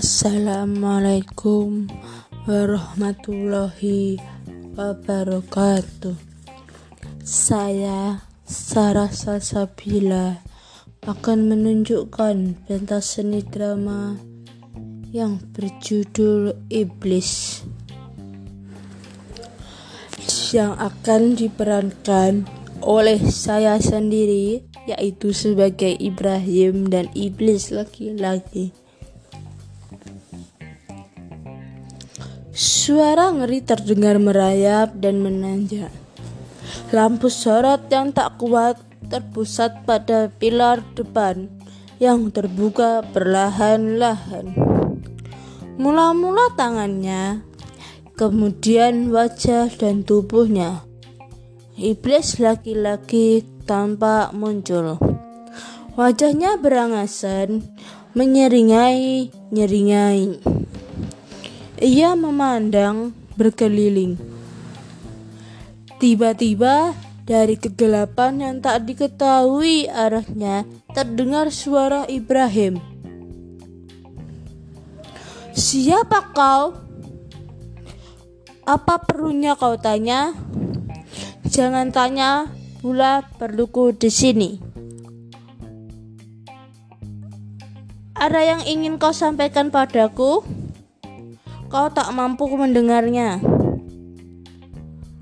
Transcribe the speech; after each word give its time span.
Assalamualaikum 0.00 1.84
warahmatullahi 2.48 4.16
wabarakatuh. 4.72 6.16
Saya 7.20 8.24
Sarah 8.48 9.12
Salsabila 9.12 10.40
akan 11.04 11.52
menunjukkan 11.52 12.64
pentas 12.64 13.20
seni 13.20 13.44
drama 13.44 14.16
yang 15.12 15.36
berjudul 15.52 16.56
Iblis 16.72 17.60
yang 20.56 20.80
akan 20.80 21.36
diperankan 21.36 22.48
oleh 22.80 23.20
saya 23.28 23.76
sendiri 23.76 24.64
yaitu 24.88 25.36
sebagai 25.36 25.92
Ibrahim 25.92 26.88
dan 26.88 27.12
iblis 27.12 27.68
laki-laki. 27.68 28.72
Suara 32.60 33.32
ngeri 33.32 33.64
terdengar 33.64 34.20
merayap 34.20 34.92
dan 35.00 35.24
menanjak. 35.24 35.88
Lampu 36.92 37.32
sorot 37.32 37.88
yang 37.88 38.12
tak 38.12 38.36
kuat 38.36 38.76
terpusat 39.08 39.88
pada 39.88 40.28
pilar 40.28 40.84
depan 40.92 41.48
yang 41.96 42.28
terbuka 42.28 43.00
perlahan-lahan. 43.16 44.52
Mula-mula 45.80 46.52
tangannya, 46.52 47.40
kemudian 48.20 49.08
wajah 49.08 49.72
dan 49.80 50.04
tubuhnya. 50.04 50.84
Iblis 51.80 52.44
laki-laki 52.44 53.40
tampak 53.64 54.36
muncul. 54.36 55.00
Wajahnya 55.96 56.60
berangasan, 56.60 57.64
menyeringai-nyeringai. 58.12 60.44
Ia 61.80 62.12
memandang 62.12 63.16
berkeliling. 63.40 64.20
Tiba-tiba 65.96 66.92
dari 67.24 67.56
kegelapan 67.56 68.36
yang 68.36 68.56
tak 68.60 68.84
diketahui 68.84 69.88
arahnya 69.88 70.68
terdengar 70.92 71.48
suara 71.48 72.04
Ibrahim. 72.04 72.76
Siapa 75.56 76.36
kau? 76.36 76.76
Apa 78.68 79.00
perlunya 79.00 79.56
kau 79.56 79.80
tanya? 79.80 80.36
Jangan 81.48 81.96
tanya 81.96 82.52
pula 82.84 83.24
perluku 83.40 83.96
di 83.96 84.12
sini. 84.12 84.50
Ada 88.20 88.40
yang 88.44 88.62
ingin 88.68 89.00
kau 89.00 89.16
sampaikan 89.16 89.72
padaku? 89.72 90.59
Kau 91.70 91.86
tak 91.86 92.10
mampu 92.10 92.50
mendengarnya. 92.50 93.38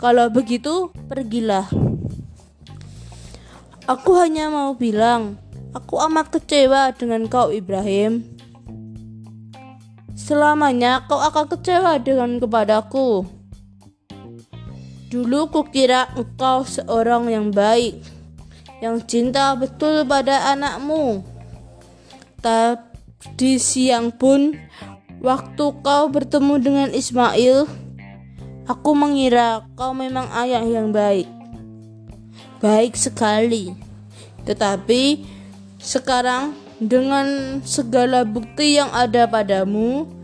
Kalau 0.01 0.33
begitu, 0.33 0.89
pergilah. 1.05 1.69
Aku 3.85 4.17
hanya 4.17 4.49
mau 4.49 4.73
bilang, 4.73 5.37
aku 5.77 6.01
amat 6.09 6.33
kecewa 6.33 6.97
dengan 6.97 7.29
kau, 7.29 7.53
Ibrahim. 7.53 8.25
Selamanya 10.17 11.05
kau 11.05 11.21
akan 11.21 11.53
kecewa 11.53 12.01
dengan 12.01 12.41
kepadaku. 12.41 13.29
Dulu 15.13 15.53
kukira 15.53 16.09
engkau 16.17 16.65
seorang 16.65 17.29
yang 17.29 17.49
baik, 17.53 18.01
yang 18.81 19.05
cinta 19.05 19.53
betul 19.53 20.05
pada 20.09 20.53
anakmu. 20.53 21.25
Tadi 22.41 23.57
siang 23.57 24.13
pun, 24.13 24.53
waktu 25.23 25.65
kau 25.83 26.05
bertemu 26.11 26.55
dengan 26.59 26.89
Ismail, 26.91 27.67
aku 28.67 28.91
mengira 28.93 29.67
kau 29.79 29.95
memang 29.95 30.27
ayah 30.45 30.65
yang 30.65 30.91
baik. 30.91 31.27
Baik 32.59 32.99
sekali. 32.99 33.75
Tetapi 34.43 35.23
sekarang 35.79 36.57
dengan 36.83 37.59
segala 37.63 38.27
bukti 38.27 38.79
yang 38.79 38.91
ada 38.91 39.27
padamu, 39.31 40.19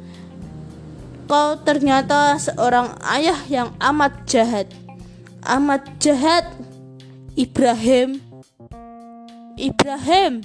Kau 1.25 1.56
ternyata 1.56 2.37
seorang 2.37 3.00
ayah 3.00 3.41
yang 3.49 3.72
amat 3.81 4.28
jahat. 4.28 4.69
Amat 5.41 5.81
jahat. 5.97 6.44
Ibrahim. 7.33 8.21
Ibrahim. 9.56 10.44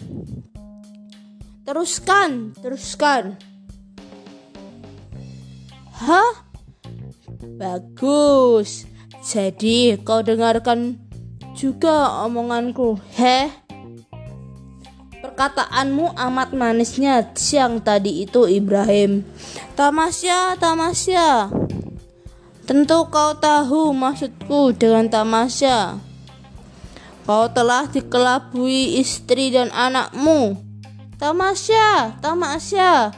Teruskan, 1.67 2.55
teruskan. 2.63 3.35
Hah? 5.99 6.47
Bagus. 7.59 8.87
Jadi 9.19 9.99
kau 9.99 10.23
dengarkan 10.23 10.95
juga 11.51 12.23
omonganku, 12.23 12.95
heh? 13.19 13.51
Perkataanmu 15.19 16.15
amat 16.15 16.55
manisnya 16.55 17.35
siang 17.35 17.83
tadi 17.83 18.23
itu 18.23 18.47
Ibrahim. 18.47 19.27
Tamasya, 19.75 20.55
tamasya. 20.55 21.51
Tentu 22.63 23.03
kau 23.11 23.35
tahu 23.35 23.91
maksudku 23.91 24.71
dengan 24.71 25.11
tamasya. 25.11 25.99
Kau 27.27 27.51
telah 27.51 27.91
dikelabui 27.91 29.03
istri 29.03 29.51
dan 29.51 29.67
anakmu. 29.75 30.55
Tamasya, 31.19 32.15
tamasya. 32.23 33.11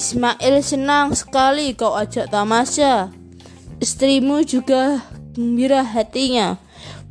Ismail 0.00 0.64
senang 0.64 1.12
sekali 1.12 1.76
kau 1.76 1.92
ajak 1.92 2.32
tamasya. 2.32 3.12
Istrimu 3.84 4.40
juga 4.48 5.04
gembira 5.36 5.84
hatinya 5.84 6.56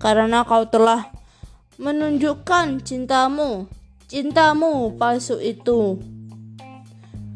karena 0.01 0.41
kau 0.41 0.65
telah 0.65 1.13
menunjukkan 1.77 2.81
cintamu, 2.81 3.69
cintamu 4.09 4.89
palsu 4.97 5.37
itu 5.37 6.01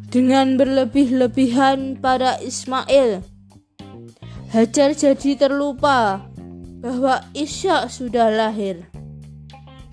dengan 0.09 0.58
berlebih-lebihan 0.58 2.02
pada 2.02 2.42
Ismail. 2.42 3.22
Hajar 4.50 4.97
jadi 4.97 5.38
terlupa 5.38 6.25
bahwa 6.81 7.22
Ishak 7.38 7.94
sudah 7.94 8.34
lahir 8.34 8.90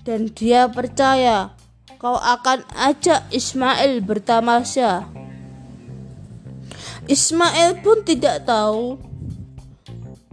dan 0.09 0.25
dia 0.33 0.65
percaya 0.65 1.53
kau 2.01 2.17
akan 2.17 2.65
ajak 2.81 3.29
Ismail 3.29 4.01
bertamasya. 4.01 5.20
Ismail 7.09 7.81
pun 7.81 8.05
tidak 8.05 8.45
tahu 8.45 9.01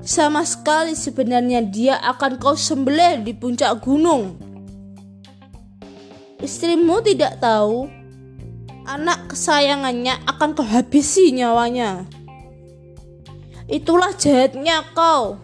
sama 0.04 0.44
sekali 0.44 0.92
sebenarnya 0.92 1.64
dia 1.64 1.96
akan 2.00 2.36
kau 2.36 2.56
sembelih 2.56 3.24
di 3.24 3.32
puncak 3.32 3.80
gunung. 3.80 4.36
Istrimu 6.38 7.02
tidak 7.02 7.40
tahu 7.40 7.88
anak 8.84 9.32
kesayangannya 9.32 10.22
akan 10.28 10.56
kau 10.56 10.64
habisi 10.64 11.32
nyawanya. 11.32 12.04
Itulah 13.68 14.16
jahatnya 14.16 14.80
kau. 14.96 15.36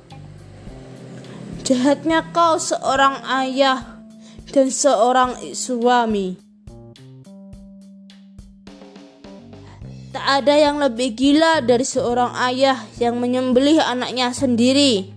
Jahatnya 1.65 2.29
kau 2.33 2.61
seorang 2.61 3.25
ayah 3.25 4.05
dan 4.53 4.69
seorang 4.69 5.37
suami. 5.56 6.44
Tak 10.14 10.47
ada 10.47 10.54
yang 10.54 10.78
lebih 10.78 11.10
gila 11.19 11.58
dari 11.58 11.82
seorang 11.82 12.38
ayah 12.47 12.78
yang 13.02 13.19
menyembelih 13.19 13.82
anaknya 13.82 14.31
sendiri. 14.31 15.11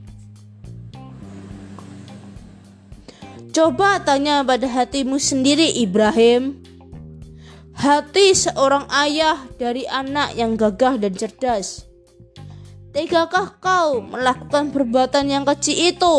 Coba 3.53 4.01
tanya 4.01 4.41
pada 4.41 4.65
hatimu 4.65 5.21
sendiri, 5.21 5.69
Ibrahim. 5.77 6.57
Hati 7.77 8.33
seorang 8.33 8.89
ayah 8.89 9.37
dari 9.61 9.85
anak 9.85 10.33
yang 10.33 10.57
gagah 10.57 10.97
dan 10.97 11.13
cerdas. 11.13 11.85
Tegakah 12.89 13.53
kau 13.61 14.01
melakukan 14.01 14.73
perbuatan 14.73 15.29
yang 15.29 15.45
kecil 15.45 15.93
itu? 15.93 16.17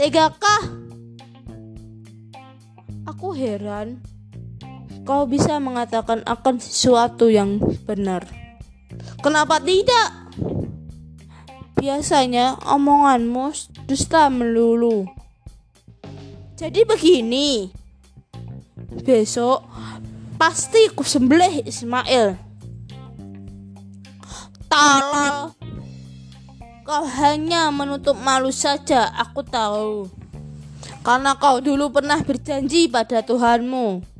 Tegakah? 0.00 0.64
Aku 3.04 3.36
heran 3.36 4.00
kau 5.08 5.24
bisa 5.24 5.56
mengatakan 5.56 6.20
akan 6.28 6.60
sesuatu 6.60 7.32
yang 7.32 7.56
benar. 7.88 8.28
Kenapa 9.24 9.56
tidak? 9.56 10.36
Biasanya 11.80 12.60
omonganmu 12.68 13.48
dusta 13.88 14.28
melulu. 14.28 15.08
Jadi 16.60 16.84
begini. 16.84 17.72
Besok 19.00 19.64
pasti 20.36 20.92
ku 20.92 21.00
sembelih 21.00 21.64
Ismail. 21.64 22.36
Tolong. 24.68 25.56
Kau 26.84 27.04
hanya 27.08 27.72
menutup 27.72 28.20
malu 28.20 28.52
saja, 28.52 29.08
aku 29.16 29.40
tahu. 29.40 30.12
Karena 31.00 31.32
kau 31.40 31.64
dulu 31.64 31.88
pernah 31.88 32.20
berjanji 32.20 32.92
pada 32.92 33.24
Tuhanmu 33.24 34.17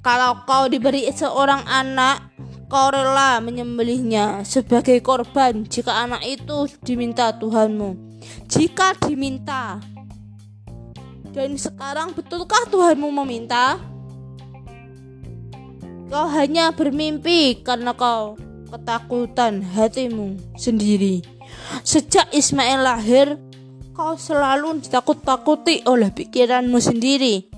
kalau 0.00 0.42
kau 0.46 0.70
diberi 0.70 1.10
seorang 1.10 1.66
anak, 1.66 2.30
kau 2.70 2.92
rela 2.92 3.42
menyembelihnya 3.42 4.46
sebagai 4.46 5.02
korban 5.02 5.66
jika 5.66 6.06
anak 6.06 6.22
itu 6.24 6.70
diminta 6.84 7.34
Tuhanmu. 7.34 8.08
Jika 8.50 8.98
diminta, 8.98 9.78
dan 11.38 11.54
sekarang 11.54 12.16
betulkah 12.16 12.66
Tuhanmu 12.66 13.14
meminta? 13.22 13.78
Kau 16.08 16.26
hanya 16.32 16.72
bermimpi 16.72 17.60
karena 17.60 17.92
kau 17.92 18.34
ketakutan 18.72 19.60
hatimu 19.60 20.40
sendiri. 20.56 21.20
Sejak 21.84 22.32
Ismail 22.32 22.80
lahir, 22.80 23.26
kau 23.92 24.16
selalu 24.16 24.80
ditakut-takuti 24.82 25.84
oleh 25.84 26.08
pikiranmu 26.08 26.80
sendiri. 26.80 27.57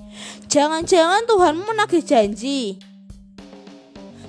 Jangan-jangan 0.51 1.23
Tuhanmu 1.31 1.63
menagih 1.63 2.03
janji 2.03 2.75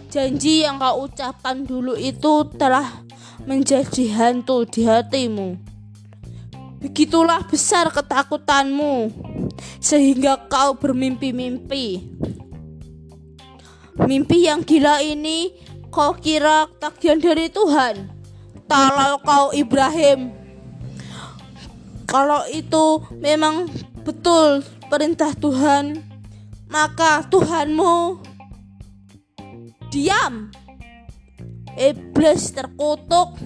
Janji 0.07 0.63
yang 0.63 0.79
kau 0.79 1.11
ucapkan 1.11 1.67
dulu 1.67 1.99
itu 1.99 2.47
telah 2.55 3.03
menjadi 3.43 4.07
hantu 4.15 4.63
di 4.63 4.87
hatimu. 4.87 5.59
Begitulah 6.79 7.43
besar 7.43 7.91
ketakutanmu, 7.91 9.11
sehingga 9.83 10.39
kau 10.47 10.79
bermimpi-mimpi. 10.79 12.07
Mimpi 14.07 14.47
yang 14.47 14.63
gila 14.63 15.03
ini 15.03 15.51
kau 15.91 16.15
kira 16.15 16.71
tagihan 16.79 17.19
dari 17.19 17.51
Tuhan. 17.51 18.07
Kalau 18.71 19.19
kau 19.27 19.51
Ibrahim, 19.51 20.31
kalau 22.07 22.47
itu 22.47 23.01
memang 23.19 23.67
betul 24.07 24.61
perintah 24.87 25.33
Tuhan, 25.33 26.12
maka 26.73 27.21
Tuhanmu 27.29 28.25
Diam. 29.93 30.49
Iblis 31.77 32.57
terkutuk. 32.57 33.37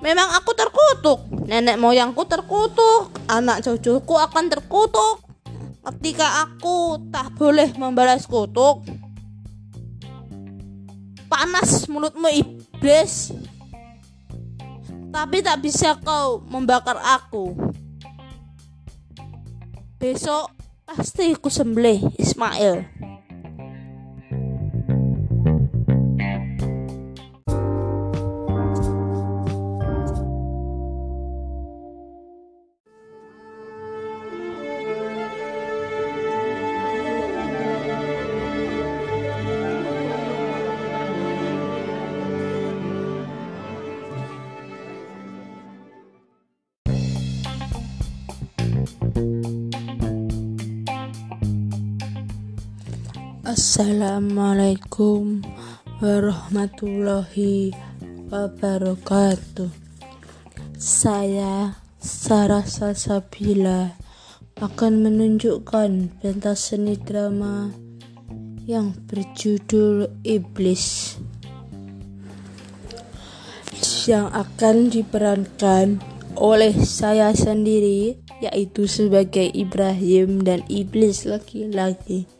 Memang 0.00 0.32
aku 0.32 0.56
terkutuk. 0.56 1.28
Nenek 1.44 1.76
moyangku 1.76 2.24
terkutuk. 2.24 3.12
Anak 3.28 3.60
cucuku 3.60 4.16
akan 4.16 4.48
terkutuk. 4.48 5.20
Ketika 5.84 6.48
aku 6.48 7.04
tak 7.12 7.36
boleh 7.36 7.68
membalas 7.76 8.24
kutuk. 8.24 8.80
Panas 11.28 11.84
mulutmu 11.92 12.32
iblis. 12.32 13.36
Tapi 15.12 15.44
tak 15.44 15.60
bisa 15.60 16.00
kau 16.00 16.40
membakar 16.48 16.96
aku. 16.96 17.52
Besok 20.00 20.55
pasti 20.86 21.34
aku 21.34 21.50
sembelih 21.50 22.14
Ismail. 22.14 22.86
Assalamualaikum 53.76 55.44
warahmatullahi 56.00 57.76
wabarakatuh. 58.32 59.68
Saya 60.80 61.76
Sarah 62.00 62.64
Salsabila 62.64 63.92
akan 64.64 65.04
menunjukkan 65.04 66.08
pentas 66.24 66.72
seni 66.72 66.96
drama 66.96 67.68
yang 68.64 68.96
berjudul 69.12 70.08
Iblis 70.24 71.20
yang 74.08 74.32
akan 74.32 74.88
diperankan 74.88 76.00
oleh 76.32 76.72
saya 76.80 77.28
sendiri 77.36 78.24
yaitu 78.40 78.88
sebagai 78.88 79.52
Ibrahim 79.52 80.40
dan 80.40 80.64
Iblis 80.64 81.28
laki-laki. 81.28 82.35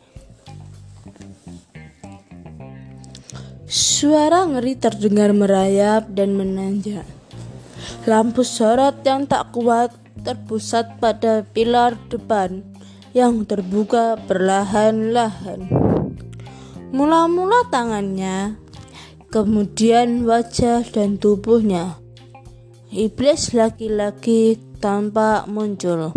Suara 3.77 4.49
ngeri 4.49 4.81
terdengar 4.81 5.37
merayap 5.37 6.09
dan 6.09 6.33
menanjak. 6.33 7.05
Lampu 8.09 8.41
sorot 8.41 9.05
yang 9.05 9.29
tak 9.29 9.53
kuat 9.53 9.93
terpusat 10.25 10.97
pada 10.97 11.45
pilar 11.45 11.93
depan 12.09 12.65
yang 13.13 13.45
terbuka 13.45 14.17
perlahan-lahan. 14.25 15.69
Mula-mula 16.89 17.69
tangannya, 17.69 18.57
kemudian 19.29 20.25
wajah 20.25 20.81
dan 20.89 21.21
tubuhnya. 21.21 22.01
Iblis 22.89 23.53
laki-laki 23.53 24.57
tampak 24.81 25.53
muncul. 25.53 26.17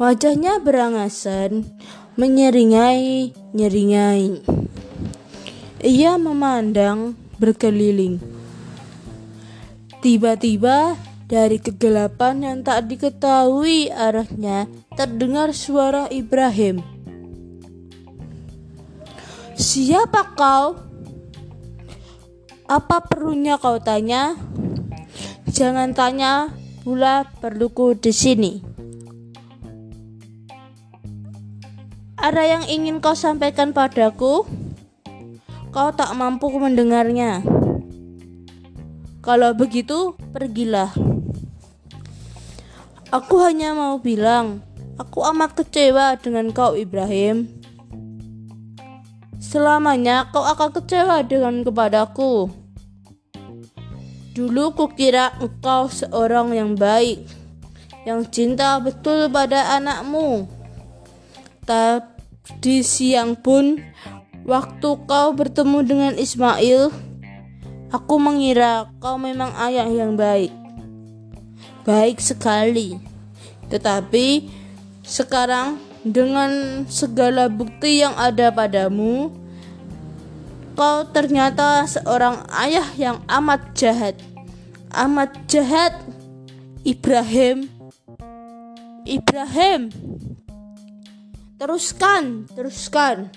Wajahnya 0.00 0.64
berangasan, 0.64 1.68
menyeringai-nyeringai. 2.16 4.40
Ia 5.84 6.16
memandang 6.16 7.12
berkeliling. 7.36 8.16
Tiba-tiba 10.00 10.96
dari 11.28 11.60
kegelapan 11.60 12.40
yang 12.40 12.58
tak 12.64 12.88
diketahui 12.88 13.92
arahnya 13.92 14.64
terdengar 14.96 15.52
suara 15.52 16.08
Ibrahim. 16.08 16.80
Siapa 19.60 20.32
kau? 20.32 20.80
Apa 22.64 23.04
perlunya 23.04 23.60
kau 23.60 23.76
tanya? 23.76 24.40
Jangan 25.52 25.92
tanya 25.92 26.48
pula 26.80 27.28
perluku 27.44 27.92
di 27.92 28.08
sini. 28.08 28.52
Ada 32.16 32.56
yang 32.56 32.64
ingin 32.72 33.04
kau 33.04 33.12
sampaikan 33.12 33.76
padaku? 33.76 34.63
Kau 35.74 35.90
tak 35.90 36.14
mampu 36.14 36.46
mendengarnya. 36.54 37.42
Kalau 39.18 39.50
begitu, 39.58 40.14
pergilah. 40.30 40.94
Aku 43.10 43.42
hanya 43.42 43.74
mau 43.74 43.98
bilang, 43.98 44.62
aku 45.02 45.26
amat 45.34 45.58
kecewa 45.58 46.14
dengan 46.22 46.54
kau, 46.54 46.78
Ibrahim. 46.78 47.50
Selamanya 49.42 50.30
kau 50.30 50.46
akan 50.46 50.70
kecewa 50.78 51.26
dengan 51.26 51.66
kepadaku. 51.66 52.54
Dulu 54.34 54.78
kukira 54.78 55.34
engkau 55.42 55.90
seorang 55.90 56.54
yang 56.54 56.78
baik, 56.78 57.26
yang 58.06 58.22
cinta 58.30 58.78
betul 58.78 59.26
pada 59.26 59.74
anakmu. 59.74 60.46
Tadi 61.66 62.78
siang 62.86 63.34
pun 63.34 63.78
Waktu 64.44 64.88
kau 65.08 65.32
bertemu 65.32 65.78
dengan 65.80 66.12
Ismail, 66.20 66.92
aku 67.88 68.14
mengira 68.20 68.92
kau 69.00 69.16
memang 69.16 69.56
ayah 69.56 69.88
yang 69.88 70.20
baik. 70.20 70.52
Baik 71.88 72.20
sekali. 72.20 73.00
Tetapi 73.72 74.44
sekarang 75.00 75.80
dengan 76.04 76.84
segala 76.92 77.48
bukti 77.48 78.04
yang 78.04 78.12
ada 78.20 78.52
padamu, 78.52 79.32
kau 80.76 81.08
ternyata 81.08 81.88
seorang 81.88 82.44
ayah 82.60 82.88
yang 83.00 83.24
amat 83.24 83.72
jahat. 83.72 84.20
Amat 84.92 85.32
jahat. 85.48 85.96
Ibrahim. 86.84 87.72
Ibrahim. 89.08 89.88
Teruskan, 91.56 92.44
teruskan. 92.52 93.32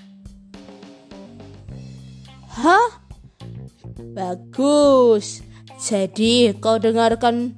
Hah? 2.58 2.90
Bagus. 4.18 5.46
Jadi 5.78 6.58
kau 6.58 6.82
dengarkan 6.82 7.54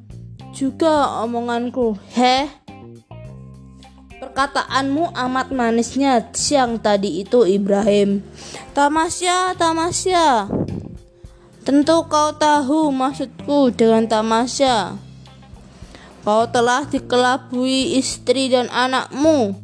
juga 0.52 1.24
omonganku, 1.24 1.96
heh? 2.12 2.52
Perkataanmu 4.20 5.16
amat 5.16 5.56
manisnya 5.56 6.28
siang 6.36 6.84
tadi 6.84 7.24
itu 7.24 7.48
Ibrahim. 7.48 8.20
Tamasya, 8.76 9.56
tamasya. 9.56 10.52
Tentu 11.64 12.04
kau 12.12 12.36
tahu 12.36 12.92
maksudku 12.92 13.72
dengan 13.72 14.04
tamasya. 14.04 15.00
Kau 16.28 16.44
telah 16.52 16.84
dikelabui 16.84 17.96
istri 17.96 18.52
dan 18.52 18.68
anakmu. 18.68 19.56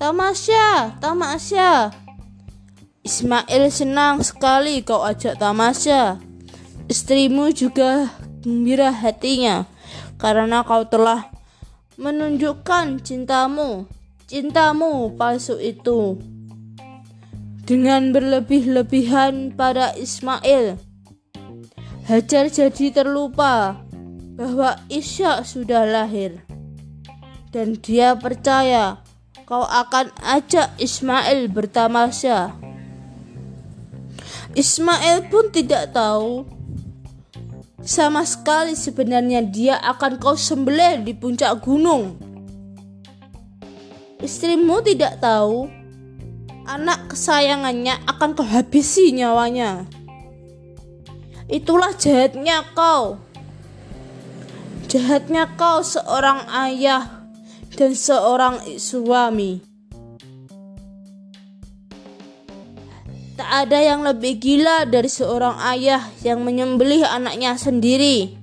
Tamasya, 0.00 0.96
tamasya. 1.04 1.92
Ismail 3.00 3.72
senang 3.72 4.20
sekali 4.20 4.84
kau 4.84 5.00
ajak 5.00 5.40
tamasya. 5.40 6.20
Istrimu 6.84 7.48
juga 7.56 8.12
gembira 8.44 8.92
hatinya 8.92 9.64
karena 10.20 10.60
kau 10.60 10.84
telah 10.84 11.32
menunjukkan 11.96 13.00
cintamu, 13.00 13.88
cintamu 14.28 15.16
palsu 15.16 15.56
itu 15.56 16.20
dengan 17.64 18.12
berlebih-lebihan 18.12 19.56
pada 19.56 19.96
Ismail. 19.96 20.76
Hajar 22.04 22.52
jadi 22.52 22.92
terlupa 22.92 23.80
bahwa 24.36 24.76
Ishak 24.92 25.48
sudah 25.48 25.88
lahir 25.88 26.44
dan 27.48 27.80
dia 27.80 28.12
percaya 28.12 29.00
kau 29.48 29.64
akan 29.64 30.12
ajak 30.20 30.76
Ismail 30.76 31.48
bertamasya. 31.48 32.69
Ismail 34.50 35.30
pun 35.30 35.54
tidak 35.54 35.94
tahu 35.94 36.42
sama 37.86 38.26
sekali 38.26 38.74
sebenarnya 38.74 39.46
dia 39.46 39.78
akan 39.78 40.18
kau 40.18 40.34
sembelih 40.34 41.06
di 41.06 41.14
puncak 41.14 41.62
gunung. 41.62 42.18
Istrimu 44.20 44.84
tidak 44.84 45.22
tahu 45.22 45.70
anak 46.66 47.14
kesayangannya 47.14 48.04
akan 48.10 48.36
kau 48.36 48.44
habisi 48.44 49.14
nyawanya. 49.14 49.86
Itulah 51.46 51.94
jahatnya 51.94 52.66
kau. 52.74 53.22
Jahatnya 54.90 55.54
kau 55.54 55.80
seorang 55.86 56.50
ayah 56.50 57.22
dan 57.78 57.94
seorang 57.94 58.58
suami. 58.76 59.69
Ada 63.50 63.82
yang 63.82 64.06
lebih 64.06 64.38
gila 64.38 64.86
dari 64.86 65.10
seorang 65.10 65.58
ayah 65.74 66.06
yang 66.22 66.46
menyembelih 66.46 67.02
anaknya 67.02 67.58
sendiri. 67.58 68.38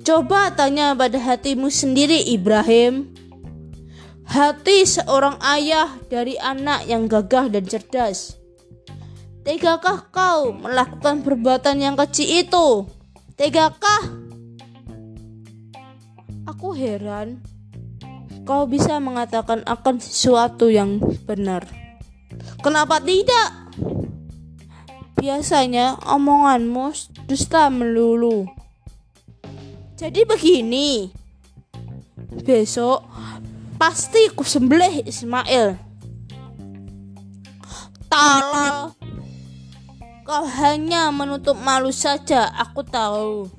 Coba 0.00 0.56
tanya 0.56 0.96
pada 0.96 1.20
hatimu 1.20 1.68
sendiri, 1.68 2.32
Ibrahim. 2.32 3.12
Hati 4.24 4.88
seorang 4.88 5.36
ayah 5.44 6.00
dari 6.08 6.40
anak 6.40 6.88
yang 6.88 7.04
gagah 7.04 7.52
dan 7.52 7.68
cerdas. 7.68 8.40
Tegakah 9.44 10.08
kau 10.08 10.56
melakukan 10.56 11.20
perbuatan 11.20 11.76
yang 11.76 11.94
kecil 12.00 12.48
itu? 12.48 12.68
Tegakah? 13.36 14.02
Aku 16.48 16.72
heran 16.72 17.44
kau 18.44 18.68
bisa 18.68 18.98
mengatakan 18.98 19.64
akan 19.64 19.96
sesuatu 20.00 20.68
yang 20.68 21.00
benar. 21.24 21.66
Kenapa 22.60 23.00
tidak? 23.00 23.72
Biasanya 25.16 26.00
omonganmu 26.04 26.92
dusta 27.28 27.68
melulu. 27.68 28.48
Jadi 30.00 30.24
begini. 30.24 31.12
Besok 32.40 33.04
pasti 33.76 34.32
ku 34.32 34.44
sembelih 34.44 35.04
Ismail. 35.04 35.76
Tolong 38.10 38.96
Kau 40.30 40.46
hanya 40.46 41.10
menutup 41.10 41.58
malu 41.58 41.90
saja, 41.90 42.54
aku 42.54 42.86
tahu. 42.86 43.50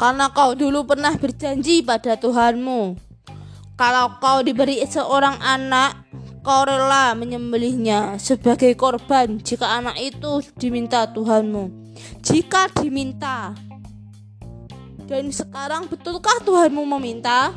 Karena 0.00 0.32
kau 0.32 0.56
dulu 0.56 0.88
pernah 0.88 1.12
berjanji 1.12 1.84
pada 1.84 2.16
Tuhanmu. 2.16 2.96
Kalau 3.74 4.22
kau 4.22 4.38
diberi 4.46 4.78
seorang 4.86 5.42
anak, 5.42 6.06
kau 6.46 6.62
rela 6.62 7.10
menyembelihnya 7.18 8.22
sebagai 8.22 8.70
korban 8.78 9.42
jika 9.42 9.66
anak 9.66 9.98
itu 9.98 10.46
diminta 10.54 11.10
Tuhanmu. 11.10 11.74
Jika 12.22 12.70
diminta. 12.78 13.58
Dan 15.10 15.34
sekarang 15.34 15.90
betulkah 15.90 16.38
Tuhanmu 16.46 16.86
meminta? 16.86 17.50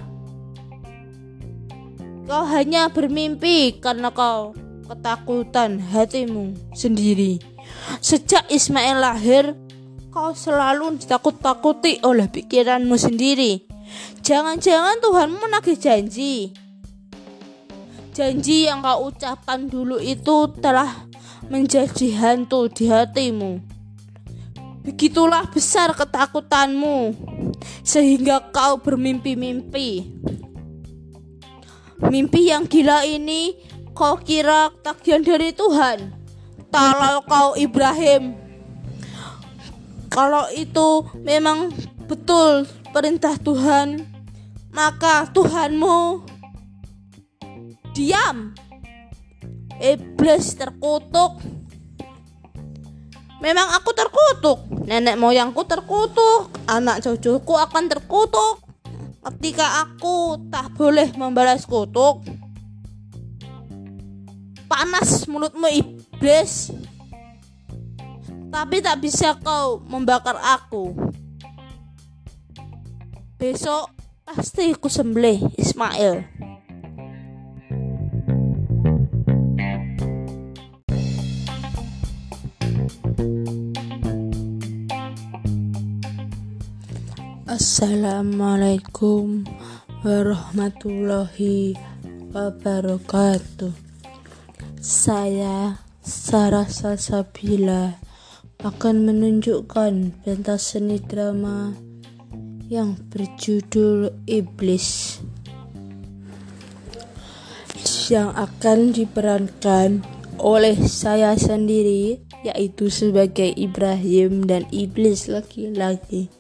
Kau 2.26 2.44
hanya 2.50 2.90
bermimpi 2.90 3.78
karena 3.78 4.10
kau 4.10 4.58
ketakutan 4.90 5.78
hatimu 5.78 6.58
sendiri. 6.74 7.38
Sejak 8.02 8.50
Ismail 8.50 8.98
lahir, 8.98 9.54
kau 10.10 10.34
selalu 10.34 10.98
ditakut-takuti 10.98 12.02
oleh 12.02 12.26
pikiranmu 12.26 12.98
sendiri. 12.98 13.77
Jangan-jangan 14.22 15.00
Tuhan 15.00 15.30
menagih 15.36 15.78
janji. 15.80 16.52
Janji 18.12 18.66
yang 18.66 18.82
kau 18.82 19.14
ucapkan 19.14 19.70
dulu 19.70 20.02
itu 20.02 20.50
telah 20.58 21.06
menjadi 21.48 22.12
hantu 22.18 22.66
di 22.68 22.90
hatimu. 22.90 23.62
Begitulah 24.82 25.46
besar 25.52 25.92
ketakutanmu, 25.94 27.14
sehingga 27.84 28.40
kau 28.50 28.80
bermimpi-mimpi. 28.80 30.16
Mimpi 31.98 32.50
yang 32.50 32.66
gila 32.66 33.04
ini 33.04 33.58
kau 33.98 34.22
kira 34.22 34.70
tagihan 34.86 35.26
dari 35.26 35.50
Tuhan 35.50 36.14
kalau 36.70 37.26
kau 37.26 37.50
Ibrahim 37.58 38.38
kalau 40.14 40.46
itu 40.54 41.02
memang 41.26 41.74
betul 42.06 42.70
perintah 42.98 43.38
Tuhan 43.38 44.02
maka 44.74 45.30
Tuhanmu 45.30 46.26
diam. 47.94 48.58
Iblis 49.78 50.58
terkutuk. 50.58 51.38
Memang 53.38 53.70
aku 53.78 53.94
terkutuk. 53.94 54.66
Nenek 54.90 55.14
moyangku 55.22 55.62
terkutuk. 55.70 56.50
Anak 56.66 57.06
cucuku 57.06 57.54
akan 57.54 57.86
terkutuk. 57.86 58.66
Ketika 59.22 59.86
aku 59.86 60.50
tak 60.50 60.74
boleh 60.74 61.14
membalas 61.14 61.70
kutuk 61.70 62.26
panas 64.66 65.30
mulutmu 65.30 65.70
iblis. 65.70 66.74
Tapi 68.50 68.82
tak 68.82 69.06
bisa 69.06 69.38
kau 69.38 69.86
membakar 69.86 70.42
aku 70.42 71.07
besok 73.38 73.94
pasti 74.26 74.74
aku 74.74 74.90
sembelih 74.90 75.38
Ismail. 75.62 76.26
Assalamualaikum 87.46 89.46
warahmatullahi 90.02 91.78
wabarakatuh. 92.34 93.70
Saya 94.82 95.78
Sarah 96.02 96.66
Salsabila 96.66 98.02
akan 98.66 99.06
menunjukkan 99.06 100.26
pentas 100.26 100.74
seni 100.74 100.98
drama 100.98 101.87
yang 102.68 103.00
berjudul 103.08 104.12
Iblis 104.28 105.20
yang 108.08 108.32
akan 108.36 108.96
diperankan 108.96 110.04
oleh 110.40 110.76
saya 110.88 111.36
sendiri 111.36 112.24
yaitu 112.44 112.88
sebagai 112.88 113.52
Ibrahim 113.52 114.48
dan 114.48 114.64
iblis 114.72 115.28
laki-laki. 115.28 116.32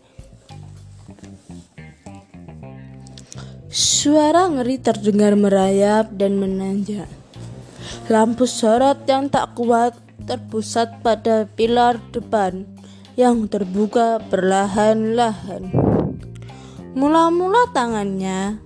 Suara 3.67 4.47
ngeri 4.47 4.79
terdengar 4.79 5.35
merayap 5.35 6.15
dan 6.15 6.39
menanjak. 6.39 7.11
Lampu 8.07 8.47
sorot 8.47 9.03
yang 9.03 9.27
tak 9.27 9.51
kuat 9.59 9.99
terpusat 10.23 11.03
pada 11.03 11.43
pilar 11.43 11.99
depan 12.15 12.63
yang 13.19 13.51
terbuka 13.51 14.23
perlahan-lahan. 14.31 15.96
Mula-mula 16.97 17.69
tangannya, 17.77 18.57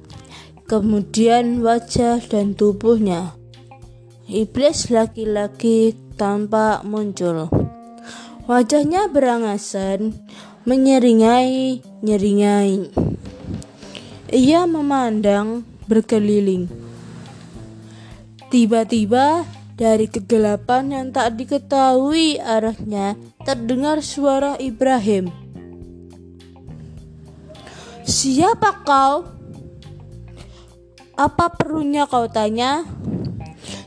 kemudian 0.64 1.60
wajah 1.60 2.24
dan 2.32 2.56
tubuhnya. 2.56 3.36
Iblis 4.32 4.88
laki-laki 4.88 6.00
tampak 6.16 6.88
muncul. 6.88 7.52
Wajahnya 8.48 9.12
berangasan, 9.12 10.16
menyeringai-nyeringai. 10.64 12.96
Ia 14.32 14.64
memandang 14.64 15.68
berkeliling 15.92 16.72
Tiba-tiba 18.52 19.48
dari 19.80 20.12
kegelapan 20.12 20.92
yang 20.92 21.08
tak 21.16 21.40
diketahui 21.40 22.36
arahnya 22.40 23.16
terdengar 23.48 24.04
suara 24.04 24.60
Ibrahim. 24.60 25.41
Siapa 28.12 28.84
kau? 28.84 29.24
Apa 31.16 31.48
perlunya 31.48 32.04
kau 32.04 32.28
tanya? 32.28 32.84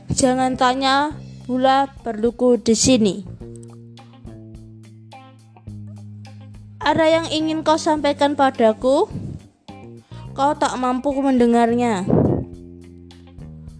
Jangan 0.09 0.57
tanya 0.57 1.13
pula 1.45 1.93
perluku 2.01 2.57
di 2.57 2.73
sini. 2.73 3.21
Ada 6.81 7.05
yang 7.05 7.27
ingin 7.29 7.61
kau 7.61 7.77
sampaikan 7.77 8.33
padaku? 8.33 9.05
Kau 10.33 10.51
tak 10.57 10.73
mampu 10.81 11.13
mendengarnya. 11.21 12.09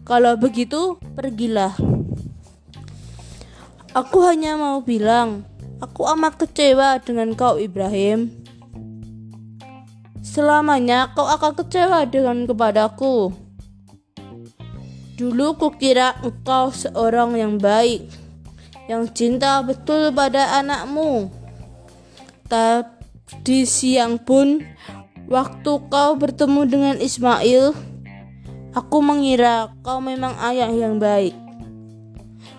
Kalau 0.06 0.38
begitu, 0.38 1.02
pergilah. 1.18 1.74
Aku 3.98 4.22
hanya 4.30 4.62
mau 4.62 4.78
bilang, 4.86 5.42
aku 5.82 6.06
amat 6.14 6.38
kecewa 6.38 7.02
dengan 7.02 7.34
kau, 7.34 7.58
Ibrahim. 7.58 8.45
Selamanya 10.36 11.16
kau 11.16 11.24
akan 11.24 11.56
kecewa 11.64 12.04
dengan 12.12 12.44
kepadaku. 12.44 13.32
Dulu 15.16 15.56
kukira 15.56 16.20
engkau 16.20 16.76
seorang 16.76 17.40
yang 17.40 17.56
baik, 17.56 18.04
yang 18.92 19.08
cinta 19.16 19.64
betul 19.64 20.12
pada 20.12 20.60
anakmu. 20.60 21.32
Tadi 22.52 23.64
siang 23.64 24.20
pun, 24.20 24.60
waktu 25.32 25.72
kau 25.88 26.20
bertemu 26.20 26.62
dengan 26.68 26.96
Ismail, 27.00 27.72
Aku 28.76 29.00
mengira 29.00 29.72
kau 29.88 30.04
memang 30.04 30.36
ayah 30.52 30.68
yang 30.68 31.00
baik. 31.00 31.32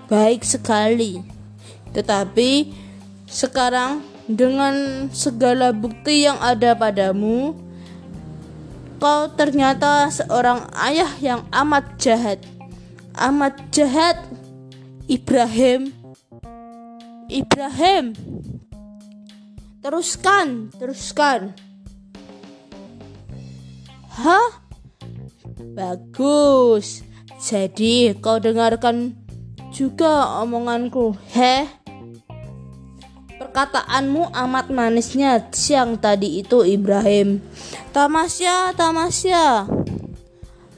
Baik 0.09 0.49
sekali. 0.49 1.21
Tetapi 1.93 2.73
sekarang 3.29 4.01
dengan 4.25 5.07
segala 5.13 5.77
bukti 5.77 6.25
yang 6.25 6.41
ada 6.41 6.73
padamu, 6.73 7.66
kau 8.97 9.29
ternyata 9.33 10.09
seorang 10.09 10.69
ayah 10.77 11.13
yang 11.21 11.41
amat 11.53 11.97
jahat. 12.01 12.41
Amat 13.17 13.57
jahat. 13.73 14.21
Ibrahim. 15.07 15.95
Ibrahim. 17.31 18.17
Teruskan, 19.85 20.75
teruskan. 20.75 21.55
Hah? 24.17 24.65
Bagus. 25.77 27.07
Jadi 27.37 28.17
kau 28.19 28.41
dengarkan 28.41 29.15
juga 29.71 30.41
omonganku, 30.43 31.13
heh? 31.37 31.86
Perkataanmu 33.57 34.37
amat 34.37 34.69
manisnya 34.69 35.49
siang 35.49 35.97
tadi 35.97 36.45
itu 36.45 36.61
Ibrahim. 36.61 37.41
Tamasya, 37.89 38.77
tamasya. 38.77 39.65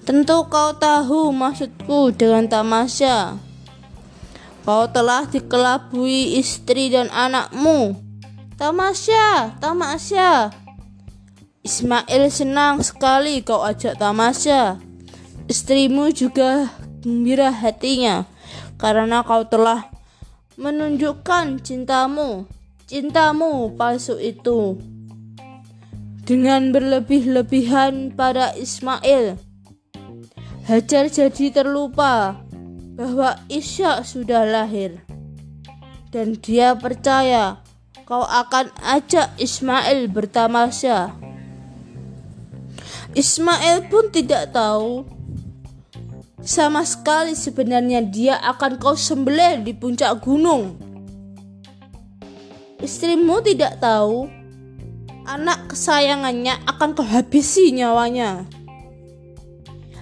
Tentu 0.06 0.46
kau 0.46 0.70
tahu 0.78 1.34
maksudku 1.34 2.14
dengan 2.14 2.46
tamasya. 2.46 3.34
Kau 4.62 4.86
telah 4.94 5.26
dikelabui 5.26 6.38
istri 6.38 6.86
dan 6.94 7.10
anakmu. 7.10 7.98
Tamasya, 8.54 9.58
tamasya. 9.58 10.54
Ismail 11.66 12.30
senang 12.30 12.78
sekali 12.86 13.42
kau 13.42 13.66
ajak 13.66 13.98
tamasya. 13.98 14.78
Istrimu 15.50 16.14
juga 16.14 16.70
gembira 17.02 17.50
hatinya 17.50 18.22
karena 18.78 19.26
kau 19.26 19.42
telah 19.42 19.90
menunjukkan 20.54 21.58
cintamu, 21.66 22.46
cintamu 22.88 23.76
palsu 23.76 24.16
itu 24.16 24.80
dengan 26.24 26.72
berlebih-lebihan 26.72 28.16
pada 28.16 28.56
Ismail. 28.56 29.36
Hajar 30.64 31.12
jadi 31.12 31.52
terlupa 31.52 32.40
bahwa 32.96 33.36
Isya 33.52 34.00
sudah 34.08 34.48
lahir 34.48 35.04
dan 36.08 36.40
dia 36.40 36.72
percaya 36.80 37.60
kau 38.08 38.24
akan 38.24 38.72
ajak 38.80 39.36
Ismail 39.36 40.08
bertamasya. 40.08 41.12
Ismail 43.12 43.84
pun 43.92 44.08
tidak 44.08 44.56
tahu 44.56 45.04
sama 46.40 46.88
sekali 46.88 47.36
sebenarnya 47.36 48.00
dia 48.00 48.40
akan 48.40 48.80
kau 48.80 48.96
sembelih 48.96 49.60
di 49.60 49.76
puncak 49.76 50.24
gunung. 50.24 50.87
Istrimu 52.78 53.42
tidak 53.42 53.82
tahu 53.82 54.30
anak 55.26 55.74
kesayangannya 55.74 56.62
akan 56.62 56.94
kau 56.94 57.02
habisi 57.02 57.74
nyawanya. 57.74 58.46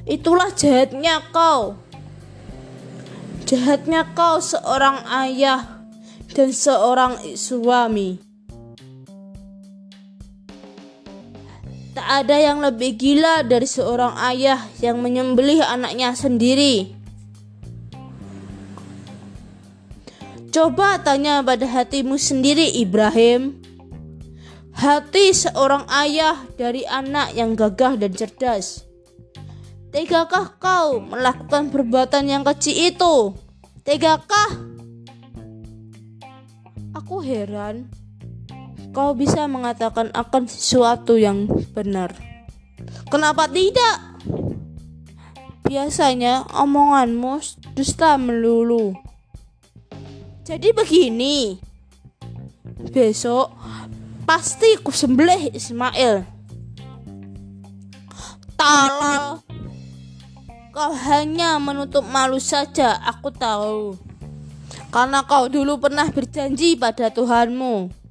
Itulah 0.04 0.52
jahatnya 0.52 1.24
kau. 1.32 1.80
Jahatnya 3.48 4.12
kau 4.12 4.44
seorang 4.44 5.02
ayah 5.08 5.82
dan 6.36 6.52
seorang 6.52 7.16
suami. 7.32 8.20
Tak 11.96 12.28
ada 12.28 12.36
yang 12.36 12.60
lebih 12.60 12.92
gila 13.00 13.40
dari 13.40 13.64
seorang 13.64 14.20
ayah 14.30 14.60
yang 14.84 15.00
menyembelih 15.00 15.64
anaknya 15.64 16.12
sendiri. 16.12 16.95
Coba 20.56 20.96
tanya 20.96 21.44
pada 21.44 21.68
hatimu 21.68 22.16
sendiri, 22.16 22.80
Ibrahim. 22.80 23.60
Hati 24.72 25.36
seorang 25.36 25.84
ayah 25.92 26.48
dari 26.56 26.80
anak 26.88 27.36
yang 27.36 27.52
gagah 27.52 28.00
dan 28.00 28.16
cerdas. 28.16 28.80
Tegakah 29.92 30.56
kau 30.56 31.04
melakukan 31.04 31.68
perbuatan 31.68 32.24
yang 32.32 32.40
kecil 32.40 32.72
itu? 32.72 33.36
Tegakah? 33.84 34.56
Aku 37.04 37.20
heran 37.20 37.92
kau 38.96 39.12
bisa 39.12 39.44
mengatakan 39.44 40.08
akan 40.16 40.48
sesuatu 40.48 41.20
yang 41.20 41.52
benar. 41.76 42.16
Kenapa 43.12 43.44
tidak? 43.44 44.24
Biasanya 45.68 46.48
omonganmu 46.48 47.44
dusta 47.76 48.16
melulu. 48.16 49.05
Jadi 50.46 50.70
begini. 50.70 51.58
Besok 52.94 53.50
pasti 54.22 54.78
ku 54.78 54.94
sembelih 54.94 55.50
Ismail. 55.50 56.22
Tolong. 58.54 59.42
Kau 60.70 60.92
hanya 60.92 61.58
menutup 61.58 62.06
malu 62.06 62.38
saja, 62.38 63.00
aku 63.02 63.34
tahu. 63.34 63.98
Karena 64.94 65.26
kau 65.26 65.50
dulu 65.50 65.82
pernah 65.82 66.06
berjanji 66.08 66.78
pada 66.78 67.10
Tuhanmu 67.10 68.06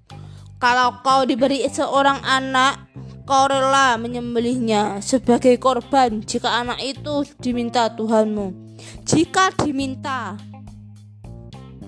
kalau 0.55 1.03
kau 1.03 1.27
diberi 1.27 1.67
seorang 1.67 2.23
anak, 2.23 2.89
kau 3.27 3.45
rela 3.45 3.99
menyembelihnya 4.01 5.03
sebagai 5.03 5.59
korban 5.59 6.23
jika 6.23 6.63
anak 6.63 6.81
itu 6.81 7.27
diminta 7.37 7.91
Tuhanmu. 7.91 8.49
Jika 9.05 9.51
diminta. 9.61 10.39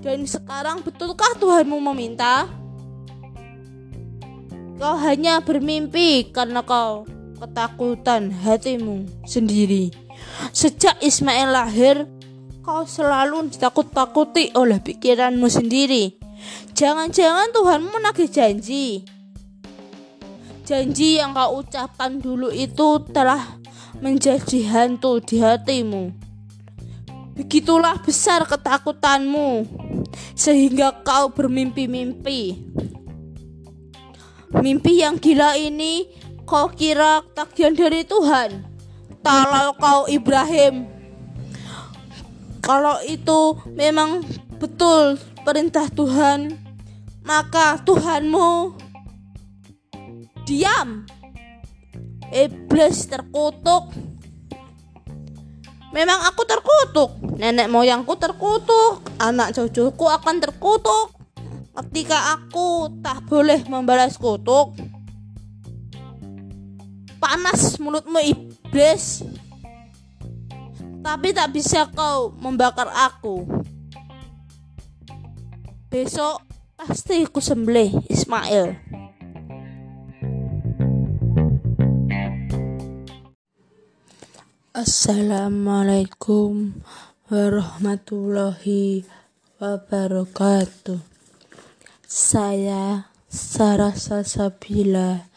Dan 0.02 0.30
sekarang 0.30 0.86
betulkah 0.86 1.34
Tuhanmu 1.42 1.78
meminta? 1.92 2.46
Kau 4.78 4.94
hanya 5.02 5.42
bermimpi 5.42 6.30
karena 6.30 6.62
kau 6.62 7.10
ketakutan 7.42 8.30
hatimu 8.30 9.10
sendiri. 9.26 9.90
Sejak 10.54 11.02
Ismail 11.02 11.50
lahir, 11.50 12.06
kau 12.62 12.86
selalu 12.86 13.50
ditakut-takuti 13.50 14.54
oleh 14.54 14.78
pikiranmu 14.78 15.50
sendiri. 15.50 16.14
Jangan-jangan 16.78 17.50
Tuhan 17.50 17.82
menagih 17.90 18.30
janji. 18.30 19.02
Janji 20.62 21.18
yang 21.18 21.34
kau 21.34 21.66
ucapkan 21.66 22.22
dulu 22.22 22.54
itu 22.54 23.02
telah 23.10 23.58
menjadi 23.98 24.62
hantu 24.70 25.18
di 25.24 25.42
hatimu. 25.42 26.14
Begitulah 27.38 28.02
besar 28.02 28.46
ketakutanmu, 28.50 29.66
sehingga 30.34 31.04
kau 31.04 31.34
bermimpi-mimpi. 31.34 32.70
Mimpi 34.58 35.04
yang 35.04 35.20
gila 35.20 35.60
ini 35.60 36.08
kau 36.48 36.72
kira 36.72 37.20
tagihan 37.36 37.76
dari 37.76 38.08
Tuhan. 38.08 38.64
Kalau 39.20 39.76
kau 39.76 40.08
Ibrahim, 40.08 40.88
kalau 42.64 43.00
itu 43.04 43.60
memang 43.76 44.24
betul 44.56 45.20
perintah 45.44 45.92
Tuhan, 45.92 46.56
maka 47.28 47.76
Tuhanmu 47.84 48.76
diam. 50.48 51.04
Iblis 52.28 53.08
terkutuk. 53.08 53.92
Memang 55.96 56.28
aku 56.28 56.44
terkutuk, 56.44 57.16
nenek 57.38 57.70
moyangku 57.70 58.18
terkutuk, 58.18 59.06
anak 59.22 59.54
cucuku 59.54 60.06
akan 60.10 60.42
terkutuk. 60.42 61.14
Ketika 61.78 62.34
aku 62.34 62.90
tak 63.06 63.30
boleh 63.30 63.62
membalas 63.70 64.18
kutuk, 64.18 64.74
panas 67.22 67.78
mulutmu 67.78 68.18
iblis. 68.26 69.22
Tapi 71.06 71.32
tak 71.32 71.54
bisa 71.54 71.88
kau 71.94 72.34
membakar 72.36 72.90
aku. 72.90 73.46
Besok 75.88 76.44
pasti 76.76 77.24
aku 77.24 77.40
sembelih 77.40 78.04
Ismail. 78.12 78.76
Assalamualaikum 84.78 86.86
warahmatullahi 87.28 89.04
wabarakatuh. 89.60 90.96
Saya 92.08 93.12
Sarah 93.28 93.92
Salsabila 93.92 95.28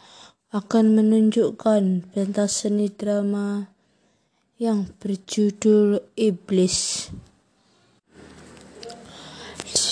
akan 0.54 0.94
menunjukkan 0.94 2.14
pentas 2.14 2.62
seni 2.62 2.94
drama 2.94 3.74
yang 4.62 4.86
berjudul 5.02 5.98
Iblis 6.14 7.10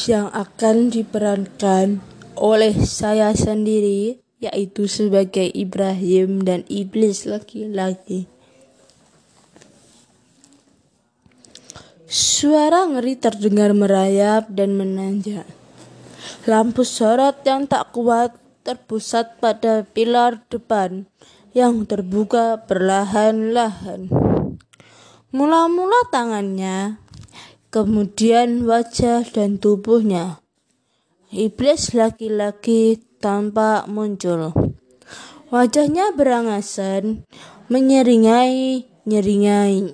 yang 0.07 0.31
akan 0.31 0.95
diperankan 0.95 1.99
oleh 2.39 2.79
saya 2.87 3.35
sendiri 3.35 4.23
yaitu 4.39 4.87
sebagai 4.87 5.51
Ibrahim 5.51 6.47
dan 6.47 6.63
iblis 6.71 7.27
laki-laki. 7.27 8.38
Suara 12.09 12.89
ngeri 12.89 13.21
terdengar 13.21 13.77
merayap 13.77 14.49
dan 14.49 14.81
menanjak. 14.81 15.45
Lampu 16.49 16.81
sorot 16.81 17.45
yang 17.45 17.69
tak 17.69 17.93
kuat 17.93 18.33
terpusat 18.65 19.37
pada 19.45 19.85
pilar 19.85 20.41
depan 20.49 21.05
yang 21.53 21.85
terbuka 21.85 22.65
perlahan-lahan. 22.65 24.09
Mula-mula 25.37 26.09
tangannya, 26.09 26.97
kemudian 27.69 28.65
wajah 28.65 29.29
dan 29.29 29.61
tubuhnya. 29.61 30.41
Iblis 31.29 31.93
laki-laki 31.93 33.05
tampak 33.21 33.85
muncul. 33.85 34.57
Wajahnya 35.53 36.17
berangasan, 36.17 37.29
menyeringai-nyeringai. 37.69 39.93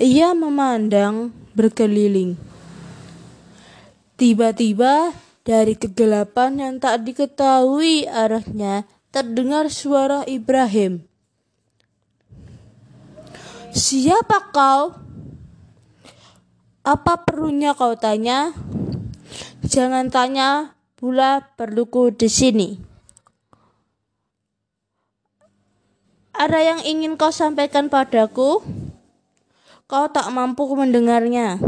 Ia 0.00 0.32
memandang 0.32 1.36
berkeliling. 1.52 2.40
Tiba-tiba 4.16 5.12
dari 5.44 5.76
kegelapan 5.76 6.56
yang 6.56 6.74
tak 6.80 7.04
diketahui 7.04 8.08
arahnya 8.08 8.88
terdengar 9.12 9.68
suara 9.68 10.24
Ibrahim. 10.24 11.04
Siapa 13.76 14.48
kau? 14.48 14.96
Apa 16.80 17.14
perlunya 17.28 17.76
kau 17.76 17.92
tanya? 17.92 18.56
Jangan 19.60 20.08
tanya 20.08 20.72
pula 20.96 21.52
perluku 21.60 22.16
di 22.16 22.32
sini. 22.32 22.68
Ada 26.32 26.58
yang 26.64 26.80
ingin 26.80 27.20
kau 27.20 27.28
sampaikan 27.28 27.92
padaku? 27.92 28.64
Kau 29.92 30.08
tak 30.08 30.32
mampu 30.32 30.64
mendengarnya. 30.72 31.60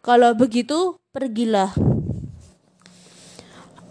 Kalau 0.00 0.32
begitu, 0.32 0.96
pergilah. 1.12 1.68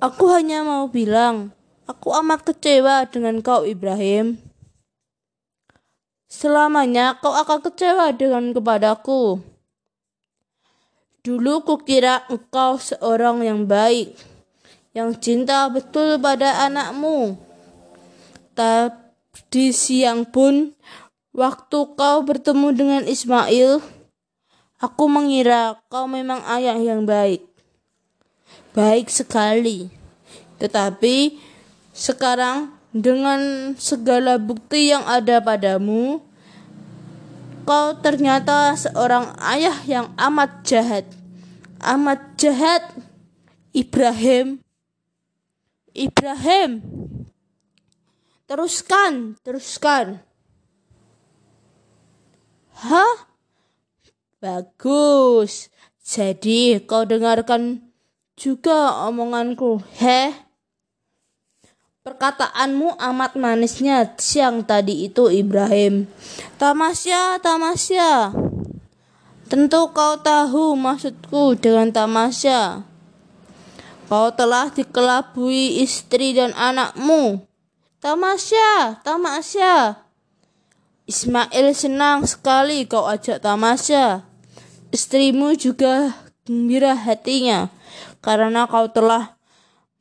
Aku 0.01 0.33
hanya 0.33 0.65
mau 0.65 0.89
bilang, 0.89 1.53
aku 1.85 2.09
amat 2.25 2.41
kecewa 2.41 3.05
dengan 3.05 3.45
kau, 3.45 3.69
Ibrahim. 3.69 4.41
Selamanya 6.25 7.21
kau 7.21 7.37
akan 7.37 7.69
kecewa 7.69 8.09
dengan 8.17 8.49
kepadaku. 8.49 9.45
Dulu 11.21 11.61
kukira 11.69 12.25
engkau 12.33 12.81
seorang 12.81 13.45
yang 13.45 13.69
baik, 13.69 14.17
yang 14.97 15.13
cinta 15.21 15.69
betul 15.69 16.17
pada 16.17 16.65
anakmu. 16.65 17.37
Tadi 18.57 19.69
siang 19.69 20.25
pun, 20.25 20.73
waktu 21.35 21.77
kau 21.99 22.17
bertemu 22.23 22.67
dengan 22.71 23.03
Ismail, 23.03 23.83
aku 24.79 25.03
mengira 25.11 25.83
kau 25.91 26.07
memang 26.07 26.39
ayah 26.47 26.79
yang 26.79 27.03
baik. 27.03 27.43
Baik 28.71 29.11
sekali. 29.11 29.91
Tetapi 30.57 31.35
sekarang 31.91 32.71
dengan 32.95 33.75
segala 33.75 34.39
bukti 34.39 34.95
yang 34.95 35.03
ada 35.03 35.43
padamu, 35.43 36.23
kau 37.67 37.87
ternyata 37.99 38.71
seorang 38.79 39.35
ayah 39.51 39.75
yang 39.83 40.07
amat 40.15 40.63
jahat. 40.63 41.05
Amat 41.83 42.39
jahat, 42.39 42.81
Ibrahim. 43.75 44.63
Ibrahim. 45.91 46.79
Teruskan, 48.47 49.35
teruskan. 49.43 50.24
Hah? 52.75 53.31
Bagus. 54.43 55.71
Jadi 56.05 56.77
kau 56.85 57.07
dengarkan 57.07 57.81
juga 58.35 59.07
omonganku, 59.07 59.81
heh? 59.97 60.35
Perkataanmu 62.05 63.01
amat 63.01 63.33
manisnya 63.33 64.13
siang 64.21 64.61
tadi 64.61 65.09
itu 65.09 65.25
Ibrahim. 65.33 66.05
Tamasya, 66.61 67.41
tamasya. 67.41 68.29
Tentu 69.49 69.89
kau 69.89 70.13
tahu 70.21 70.77
maksudku 70.77 71.57
dengan 71.57 71.89
tamasya. 71.89 72.85
Kau 74.05 74.29
telah 74.37 74.69
dikelabui 74.69 75.81
istri 75.81 76.37
dan 76.37 76.53
anakmu. 76.53 77.41
Tamasya, 77.97 79.01
tamasya. 79.01 80.04
Ismail 81.05 81.77
senang 81.77 82.25
sekali 82.25 82.89
kau 82.89 83.05
ajak 83.05 83.45
tamasya. 83.45 84.25
Istrimu 84.89 85.53
juga 85.53 86.17
gembira 86.49 86.97
hatinya 86.97 87.69
karena 88.25 88.65
kau 88.65 88.89
telah 88.89 89.37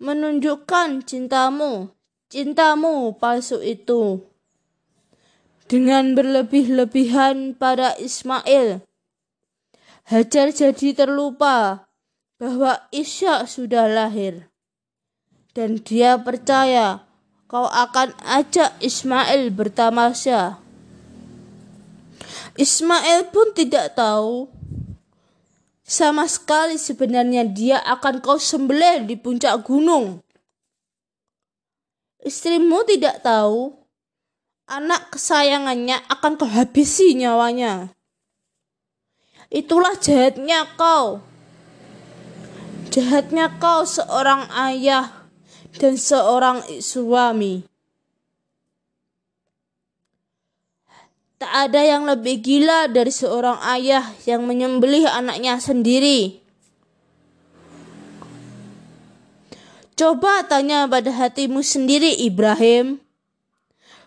menunjukkan 0.01 1.05
cintamu, 1.05 1.93
cintamu 2.33 3.13
palsu 3.21 3.61
itu. 3.61 4.25
Dengan 5.69 6.17
berlebih-lebihan 6.17 7.53
pada 7.53 7.97
Ismail, 8.01 8.81
Hajar 10.05 10.53
jadi 10.53 10.93
terlupa 10.93 11.89
bahwa 12.37 12.77
Isya 12.93 13.49
sudah 13.49 13.89
lahir. 13.89 14.53
Dan 15.57 15.81
dia 15.81 16.21
percaya 16.21 17.09
kau 17.49 17.65
akan 17.65 18.13
ajak 18.25 18.77
Ismail 18.85 19.49
bertamasya. 19.53 20.64
Ismail 22.55 23.35
pun 23.35 23.51
tidak 23.51 23.99
tahu 23.99 24.47
sama 25.83 26.25
sekali 26.31 26.79
sebenarnya 26.79 27.43
dia 27.45 27.83
akan 27.83 28.23
kau 28.23 28.39
sembelih 28.39 29.05
di 29.05 29.19
puncak 29.19 29.59
gunung. 29.67 30.23
Istrimu 32.25 32.87
tidak 32.89 33.21
tahu 33.21 33.75
anak 34.71 35.13
kesayangannya 35.13 36.09
akan 36.09 36.41
kau 36.41 36.49
habisi 36.49 37.13
nyawanya. 37.19 37.93
Itulah 39.53 39.99
jahatnya 40.01 40.65
kau. 40.79 41.21
Jahatnya 42.89 43.61
kau 43.61 43.83
seorang 43.85 44.47
ayah 44.71 45.27
dan 45.77 45.99
seorang 45.99 46.63
suami. 46.79 47.74
Tak 51.45 51.69
ada 51.69 51.85
yang 51.85 52.09
lebih 52.09 52.41
gila 52.41 52.89
dari 52.89 53.13
seorang 53.13 53.61
ayah 53.77 54.17
yang 54.25 54.49
menyembelih 54.49 55.05
anaknya 55.05 55.61
sendiri. 55.61 56.41
Coba 59.93 60.49
tanya 60.49 60.89
pada 60.89 61.13
hatimu 61.13 61.61
sendiri, 61.61 62.17
Ibrahim. 62.17 62.97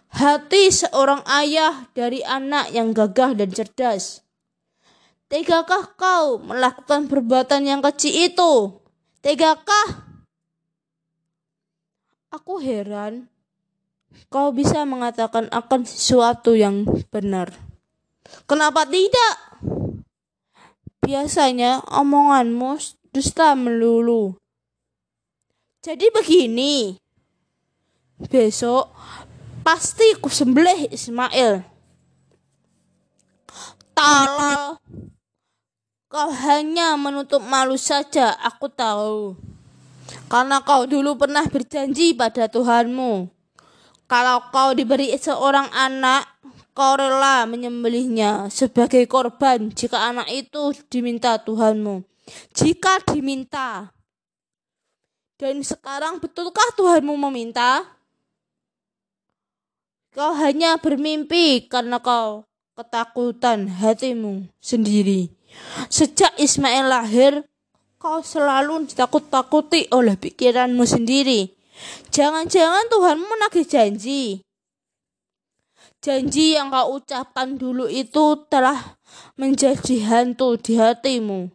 Hati 0.10 0.74
seorang 0.74 1.22
ayah 1.30 1.86
dari 1.94 2.26
anak 2.26 2.74
yang 2.74 2.90
gagah 2.90 3.38
dan 3.38 3.54
cerdas. 3.54 4.26
Tegakah 5.30 5.94
kau 5.94 6.42
melakukan 6.42 7.06
perbuatan 7.06 7.70
yang 7.70 7.86
kecil 7.86 8.34
itu? 8.34 8.82
Tegakah? 9.22 10.10
Aku 12.34 12.58
heran 12.58 13.30
kau 14.28 14.52
bisa 14.52 14.84
mengatakan 14.84 15.48
akan 15.54 15.88
sesuatu 15.88 16.58
yang 16.58 16.84
benar. 17.14 17.54
Kenapa 18.44 18.84
tidak? 18.84 19.36
Biasanya 21.04 21.86
omonganmu 21.88 22.76
dusta 23.16 23.56
melulu. 23.56 24.36
Jadi 25.80 26.12
begini. 26.12 27.00
Besok 28.18 28.92
pasti 29.64 30.18
ku 30.20 30.28
sembelih 30.28 30.92
Ismail. 30.92 31.64
Tolol. 33.96 34.82
Kau 36.08 36.30
hanya 36.32 36.96
menutup 36.96 37.44
malu 37.44 37.76
saja, 37.76 38.32
aku 38.40 38.72
tahu. 38.72 39.36
Karena 40.32 40.64
kau 40.64 40.88
dulu 40.88 41.20
pernah 41.20 41.44
berjanji 41.48 42.16
pada 42.16 42.48
Tuhanmu. 42.48 43.37
Kalau 44.08 44.40
kau 44.56 44.72
diberi 44.72 45.12
seorang 45.20 45.68
anak, 45.76 46.24
kau 46.72 46.96
rela 46.96 47.44
menyembelihnya 47.44 48.48
sebagai 48.48 49.04
korban 49.04 49.68
jika 49.76 50.00
anak 50.00 50.32
itu 50.32 50.72
diminta 50.88 51.36
Tuhanmu. 51.36 52.08
Jika 52.56 53.04
diminta. 53.12 53.92
Dan 55.36 55.60
sekarang 55.60 56.24
betulkah 56.24 56.72
Tuhanmu 56.80 57.20
meminta? 57.28 57.84
Kau 60.16 60.34
hanya 60.40 60.80
bermimpi 60.80 61.68
karena 61.68 62.00
kau 62.00 62.48
ketakutan 62.80 63.68
hatimu 63.68 64.48
sendiri. 64.64 65.30
Sejak 65.92 66.32
Ismail 66.40 66.88
lahir, 66.88 67.34
kau 67.98 68.22
selalu 68.22 68.88
ditakut-takuti 68.88 69.92
oleh 69.92 70.16
pikiranmu 70.16 70.86
sendiri. 70.86 71.57
Jangan-jangan 72.10 72.90
Tuhan 72.90 73.18
menagih 73.22 73.68
janji. 73.68 74.24
Janji 75.98 76.54
yang 76.54 76.70
kau 76.70 77.02
ucapkan 77.02 77.58
dulu 77.58 77.90
itu 77.90 78.38
telah 78.48 78.98
menjadi 79.34 79.98
hantu 80.06 80.56
di 80.58 80.78
hatimu. 80.78 81.50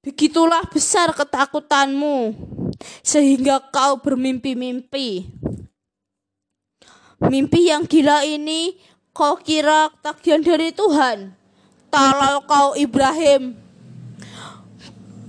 Begitulah 0.00 0.64
besar 0.72 1.12
ketakutanmu, 1.12 2.32
sehingga 3.04 3.60
kau 3.68 4.00
bermimpi-mimpi. 4.00 5.28
Mimpi 7.18 7.60
yang 7.68 7.84
gila 7.84 8.24
ini 8.24 8.78
kau 9.10 9.36
kira 9.36 9.90
tagihan 10.00 10.40
dari 10.40 10.70
Tuhan. 10.70 11.34
Talal 11.90 12.46
kau 12.46 12.78
Ibrahim. 12.78 13.58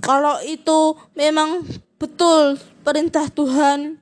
Kalau 0.00 0.40
itu 0.40 0.96
memang 1.12 1.66
betul 2.00 2.56
perintah 2.80 3.28
Tuhan, 3.28 4.00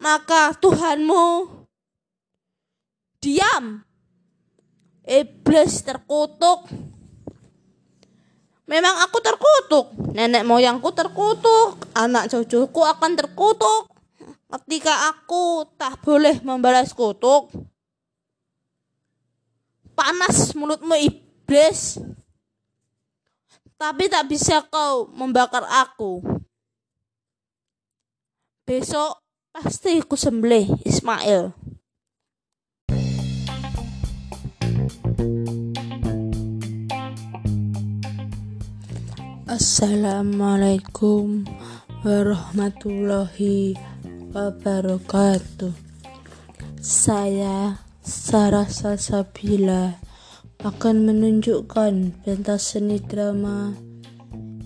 maka 0.00 0.56
Tuhanmu 0.56 1.52
diam. 3.20 3.84
Iblis 5.06 5.86
terkutuk. 5.86 6.66
Memang 8.66 8.98
aku 9.06 9.22
terkutuk, 9.22 9.94
nenek 10.10 10.42
moyangku 10.42 10.90
terkutuk, 10.90 11.78
anak 11.94 12.26
cucuku 12.26 12.82
akan 12.82 13.14
terkutuk. 13.14 13.86
Ketika 14.50 15.14
aku 15.14 15.62
tak 15.78 16.02
boleh 16.02 16.42
membalas 16.42 16.90
kutuk, 16.90 17.54
panas 19.94 20.50
mulutmu 20.58 20.98
iblis. 20.98 22.02
Tapi 23.78 24.10
tak 24.10 24.26
bisa 24.26 24.64
kau 24.66 25.06
membakar 25.14 25.62
aku. 25.62 26.35
Besok 28.66 29.22
pasti 29.54 30.02
ku 30.02 30.18
sembelih 30.18 30.66
Ismail. 30.82 31.54
Assalamualaikum 39.46 41.46
warahmatullahi 42.02 43.78
wabarakatuh. 44.34 45.70
Saya 46.82 47.86
Sarah 48.02 48.66
Sasabila 48.66 50.02
akan 50.66 51.06
menunjukkan 51.06 52.18
pentas 52.26 52.74
seni 52.74 52.98
drama 52.98 53.78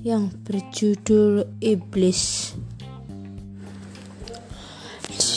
yang 0.00 0.32
berjudul 0.48 1.60
Iblis 1.60 2.56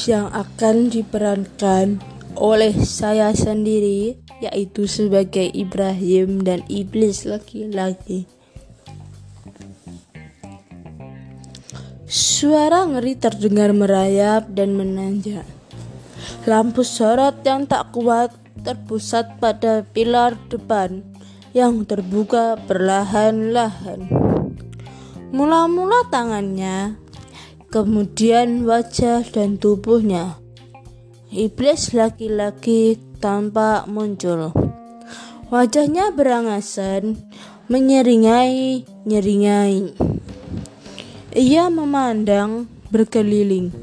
yang 0.08 0.32
akan 0.32 0.90
diperankan 0.92 2.02
oleh 2.34 2.74
saya 2.82 3.32
sendiri 3.32 4.18
yaitu 4.42 4.90
sebagai 4.90 5.48
Ibrahim 5.54 6.44
dan 6.44 6.66
iblis 6.68 7.24
laki-laki. 7.24 8.28
Suara 12.10 12.86
ngeri 12.86 13.18
terdengar 13.18 13.72
merayap 13.72 14.52
dan 14.52 14.76
menanjak. 14.76 15.48
Lampu 16.44 16.84
sorot 16.84 17.40
yang 17.48 17.66
tak 17.66 17.96
kuat 17.96 18.36
terpusat 18.62 19.40
pada 19.40 19.88
pilar 19.96 20.36
depan 20.52 21.02
yang 21.56 21.88
terbuka 21.88 22.60
perlahan-lahan. 22.68 24.12
Mula-mula 25.34 26.06
tangannya, 26.14 27.00
kemudian 27.74 28.70
wajah 28.70 29.26
dan 29.34 29.58
tubuhnya. 29.58 30.38
Iblis 31.34 31.98
laki-laki 31.98 33.02
tampak 33.18 33.90
muncul. 33.90 34.54
Wajahnya 35.50 36.14
berangasan, 36.14 37.18
menyeringai-nyeringai. 37.74 39.98
Ia 41.34 41.74
memandang 41.74 42.70
berkeliling. 42.94 43.74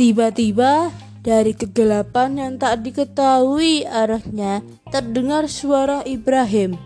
Tiba-tiba 0.00 0.88
dari 1.20 1.52
kegelapan 1.52 2.40
yang 2.40 2.56
tak 2.56 2.80
diketahui 2.80 3.84
arahnya, 3.84 4.64
terdengar 4.88 5.52
suara 5.52 6.00
Ibrahim. 6.08 6.80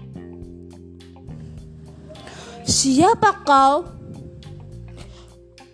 Siapa 2.66 3.46
kau? 3.46 3.99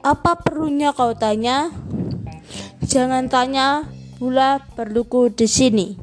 Apa 0.06 0.38
perlunya 0.38 0.94
kau 0.94 1.18
tanya? 1.18 1.74
Jangan 2.78 3.26
tanya 3.26 3.90
pula 4.22 4.62
perluku 4.78 5.34
di 5.34 5.50
sini. 5.50 5.98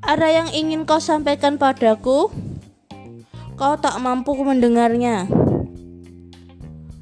Ada 0.00 0.24
yang 0.32 0.48
ingin 0.56 0.88
kau 0.88 0.96
sampaikan 0.96 1.60
padaku? 1.60 2.32
Kau 3.60 3.74
tak 3.76 4.00
mampu 4.00 4.32
mendengarnya. 4.32 5.28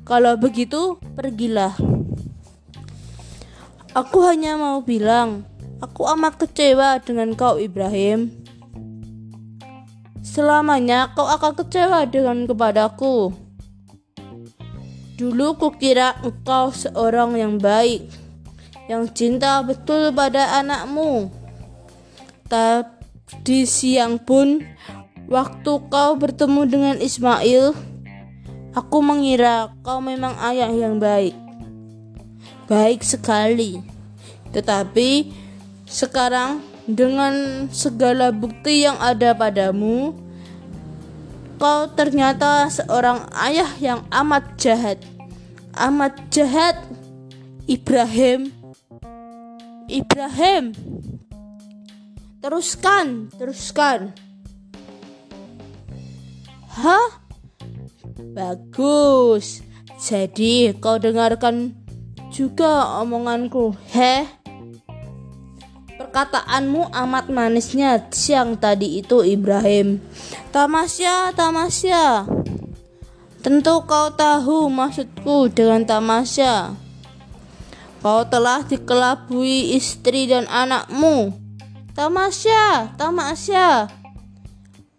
Kalau 0.02 0.34
begitu, 0.34 0.98
pergilah. 1.14 1.78
Aku 3.94 4.18
hanya 4.26 4.58
mau 4.58 4.82
bilang, 4.82 5.46
aku 5.78 6.10
amat 6.10 6.42
kecewa 6.42 6.98
dengan 6.98 7.38
kau 7.38 7.62
Ibrahim. 7.62 8.34
Selamanya 10.26 11.14
kau 11.14 11.30
akan 11.30 11.54
kecewa 11.54 12.02
dengan 12.10 12.50
kepadaku. 12.50 13.43
Dulu 15.14 15.54
kukira 15.58 16.18
engkau 16.26 16.74
seorang 16.74 17.38
yang 17.38 17.54
baik, 17.58 18.10
yang 18.90 19.06
cinta 19.14 19.62
betul 19.62 20.10
pada 20.10 20.58
anakmu. 20.58 21.30
Tadi 22.50 23.62
siang 23.62 24.18
pun, 24.18 24.62
waktu 25.30 25.72
kau 25.86 26.18
bertemu 26.18 26.60
dengan 26.66 26.96
Ismail, 26.98 27.72
aku 28.74 28.98
mengira 28.98 29.70
kau 29.86 30.02
memang 30.02 30.34
ayah 30.42 30.70
yang 30.74 30.98
baik 30.98 31.44
baik 32.66 33.04
sekali. 33.04 33.80
Tetapi 34.52 35.32
sekarang 35.84 36.64
dengan 36.88 37.66
segala 37.72 38.32
bukti 38.32 38.84
yang 38.84 38.96
ada 39.00 39.32
padamu, 39.36 40.16
kau 41.56 41.88
ternyata 41.92 42.68
seorang 42.68 43.26
ayah 43.34 43.70
yang 43.80 44.00
amat 44.10 44.58
jahat. 44.60 44.98
Amat 45.74 46.14
jahat. 46.30 46.78
Ibrahim. 47.64 48.52
Ibrahim. 49.88 50.76
Teruskan, 52.44 53.32
teruskan. 53.34 54.12
Hah? 56.74 57.22
Bagus. 58.36 59.64
Jadi 59.96 60.76
kau 60.76 61.00
dengarkan 61.00 61.72
juga 62.28 63.00
omonganku. 63.00 63.72
Heh. 63.94 64.43
Perkataanmu 66.14 66.94
amat 66.94 67.26
manisnya 67.26 67.98
siang 68.14 68.54
tadi 68.54 69.02
itu 69.02 69.26
Ibrahim. 69.26 69.98
Tamasya, 70.54 71.34
tamasya. 71.34 72.30
Tentu 73.42 73.82
kau 73.82 74.14
tahu 74.14 74.70
maksudku 74.70 75.50
dengan 75.50 75.82
tamasya. 75.82 76.78
Kau 77.98 78.22
telah 78.30 78.62
dikelabui 78.62 79.74
istri 79.74 80.30
dan 80.30 80.46
anakmu. 80.46 81.34
Tamasya, 81.98 82.94
tamasya. 82.94 83.90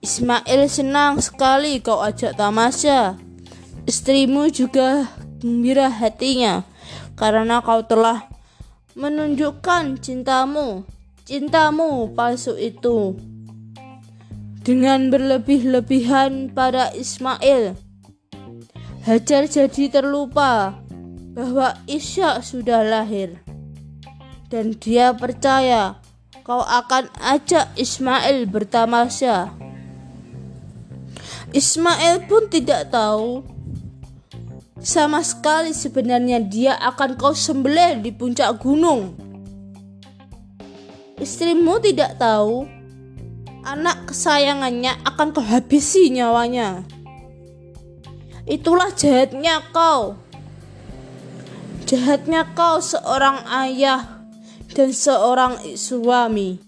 Ismail 0.04 0.68
senang 0.68 1.24
sekali 1.24 1.80
kau 1.80 2.04
ajak 2.04 2.36
tamasya. 2.36 3.16
Istrimu 3.88 4.52
juga 4.52 5.08
gembira 5.40 5.88
hatinya 5.88 6.68
karena 7.16 7.64
kau 7.64 7.88
telah 7.88 8.28
menunjukkan 9.00 10.04
cintamu. 10.04 10.84
Cintamu 11.26 12.14
palsu 12.14 12.54
itu 12.54 13.18
dengan 14.62 15.10
berlebih-lebihan 15.10 16.54
pada 16.54 16.94
Ismail. 16.94 17.74
Hajar 19.06 19.50
jadi 19.50 19.90
terlupa 19.90 20.78
bahwa 21.34 21.82
Ishak 21.90 22.46
sudah 22.46 22.86
lahir 22.86 23.42
dan 24.54 24.78
dia 24.78 25.18
percaya 25.18 25.98
kau 26.46 26.62
akan 26.62 27.10
ajak 27.18 27.74
Ismail 27.74 28.46
bertamasya. 28.46 29.50
Ismail 31.58 32.30
pun 32.30 32.54
tidak 32.54 32.94
tahu 32.94 33.42
sama 34.78 35.26
sekali 35.26 35.74
sebenarnya 35.74 36.38
dia 36.38 36.78
akan 36.78 37.18
kau 37.18 37.34
sembelih 37.34 37.98
di 38.06 38.14
puncak 38.14 38.62
gunung. 38.62 39.18
Istrimu 41.16 41.80
tidak 41.80 42.20
tahu 42.20 42.68
anak 43.64 44.12
kesayangannya 44.12 45.00
akan 45.08 45.32
kau 45.32 45.44
habisi 45.44 46.12
nyawanya. 46.12 46.84
Itulah 48.46 48.92
jahatnya 48.92 49.64
kau. 49.72 50.20
Jahatnya 51.88 52.52
kau 52.52 52.84
seorang 52.84 53.42
ayah 53.68 54.28
dan 54.76 54.92
seorang 54.92 55.56
suami. 55.80 56.60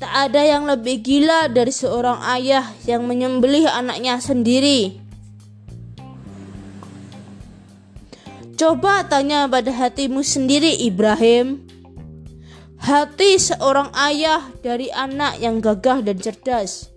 Tak 0.00 0.32
ada 0.32 0.42
yang 0.42 0.64
lebih 0.64 1.04
gila 1.04 1.52
dari 1.52 1.70
seorang 1.70 2.24
ayah 2.34 2.64
yang 2.88 3.04
menyembelih 3.04 3.68
anaknya 3.68 4.16
sendiri. 4.16 4.99
Coba 8.60 9.00
tanya 9.08 9.48
pada 9.48 9.72
hatimu 9.72 10.20
sendiri, 10.20 10.84
Ibrahim. 10.84 11.64
Hati 12.76 13.40
seorang 13.40 13.88
ayah 13.96 14.52
dari 14.60 14.92
anak 14.92 15.40
yang 15.40 15.64
gagah 15.64 16.04
dan 16.04 16.20
cerdas. 16.20 16.92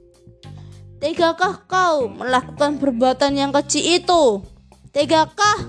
Tegakah 0.99 1.63
kau 1.63 2.11
melakukan 2.11 2.83
perbuatan 2.83 3.39
yang 3.39 3.55
kecil 3.55 3.79
itu? 3.79 4.23
Tegakah? 4.91 5.63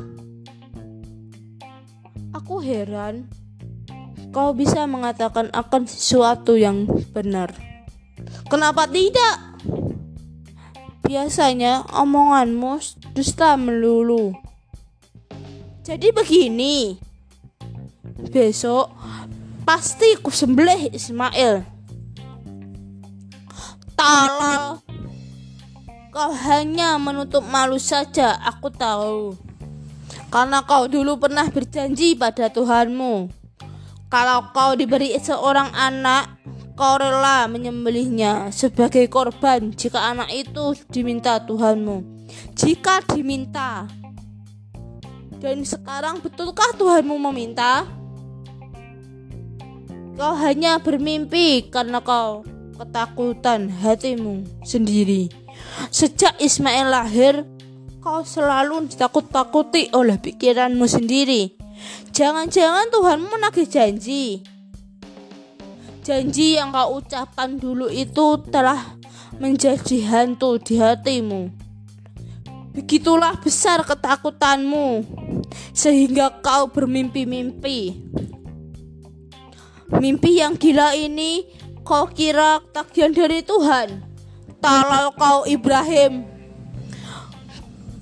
Aku 2.42 2.58
heran 2.58 3.30
kau 4.34 4.50
bisa 4.50 4.90
mengatakan 4.90 5.46
akan 5.54 5.86
sesuatu 5.86 6.58
yang 6.58 6.90
benar. 7.14 7.54
Kenapa 8.50 8.90
tidak? 8.90 9.62
Biasanya 11.06 11.86
omonganmu 11.94 12.82
dusta 13.14 13.54
melulu. 13.54 14.43
Jadi 15.84 16.08
begini. 16.16 16.96
Besok 18.32 18.88
pasti 19.68 20.16
ku 20.16 20.32
sembelih 20.32 20.88
Ismail. 20.96 21.60
Tolong, 23.92 24.80
kau 26.08 26.32
hanya 26.48 26.96
menutup 26.96 27.44
malu 27.44 27.76
saja, 27.76 28.32
aku 28.48 28.72
tahu. 28.72 29.36
Karena 30.32 30.64
kau 30.64 30.88
dulu 30.88 31.20
pernah 31.20 31.46
berjanji 31.52 32.16
pada 32.16 32.48
Tuhanmu. 32.48 33.28
Kalau 34.08 34.50
kau 34.56 34.72
diberi 34.72 35.12
seorang 35.20 35.68
anak, 35.76 36.32
kau 36.80 36.96
rela 36.96 37.44
menyembelihnya 37.44 38.48
sebagai 38.50 39.04
korban 39.12 39.70
jika 39.76 40.00
anak 40.00 40.32
itu 40.32 40.74
diminta 40.88 41.38
Tuhanmu. 41.44 42.26
Jika 42.56 43.04
diminta. 43.04 44.03
Dan 45.42 45.66
sekarang 45.66 46.22
betulkah 46.22 46.72
Tuhanmu 46.78 47.16
meminta? 47.30 47.84
Kau 50.14 50.34
hanya 50.38 50.78
bermimpi 50.78 51.68
karena 51.74 51.98
kau 51.98 52.46
ketakutan 52.78 53.66
hatimu 53.70 54.46
sendiri. 54.62 55.26
Sejak 55.90 56.38
Ismail 56.38 56.86
lahir, 56.90 57.42
kau 57.98 58.22
selalu 58.22 58.90
ditakut-takuti 58.90 59.90
oleh 59.90 60.18
pikiranmu 60.18 60.86
sendiri. 60.86 61.54
Jangan-jangan 62.14 62.94
Tuhan 62.94 63.18
menagih 63.26 63.66
janji. 63.66 64.46
Janji 66.04 66.60
yang 66.60 66.70
kau 66.70 67.00
ucapkan 67.02 67.58
dulu 67.58 67.90
itu 67.90 68.38
telah 68.52 68.94
menjadi 69.42 69.98
hantu 70.06 70.62
di 70.62 70.78
hatimu. 70.78 71.63
Begitulah 72.74 73.38
besar 73.38 73.86
ketakutanmu, 73.86 75.06
sehingga 75.70 76.42
kau 76.42 76.66
bermimpi-mimpi. 76.66 78.02
Mimpi 79.94 80.42
yang 80.42 80.58
gila 80.58 80.90
ini 80.98 81.46
kau 81.86 82.10
kira 82.10 82.58
tagihan 82.74 83.14
dari 83.14 83.46
Tuhan? 83.46 84.02
Kalau 84.58 85.14
kau 85.14 85.46
Ibrahim, 85.46 86.26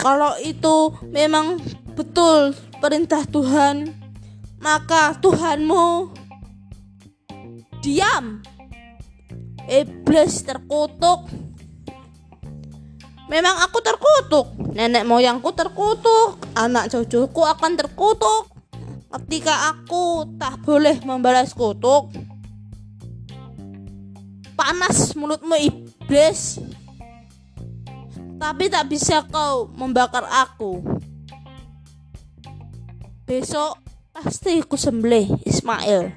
kalau 0.01 0.35
itu 0.41 0.97
memang 1.13 1.61
betul 1.93 2.57
perintah 2.81 3.29
Tuhan, 3.29 3.93
maka 4.57 5.13
Tuhanmu 5.21 6.17
diam. 7.85 8.41
Iblis 9.69 10.43
terkutuk. 10.43 11.41
Memang 13.33 13.64
aku 13.64 13.81
terkutuk, 13.81 14.53
nenek 14.77 15.09
moyangku 15.09 15.57
terkutuk, 15.57 16.37
anak 16.53 16.92
cucuku 16.92 17.40
akan 17.40 17.81
terkutuk. 17.81 18.53
Ketika 19.09 19.73
aku 19.73 20.29
tak 20.37 20.61
boleh 20.61 21.01
membalas 21.01 21.57
kutuk 21.57 22.12
panas 24.53 25.16
mulutmu 25.16 25.57
iblis. 25.57 26.61
Tapi 28.37 28.68
tak 28.68 28.90
bisa 28.92 29.25
kau 29.27 29.71
membakar 29.81 30.29
aku. 30.29 30.85
Besok 33.25 33.81
pasti 34.12 34.61
aku 34.61 34.77
sembelih 34.77 35.40
Ismail 35.49 36.12